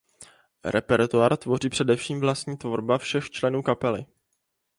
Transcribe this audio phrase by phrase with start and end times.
[0.63, 4.05] Repertoár tvoří především vlastní tvorba všech členů kapely.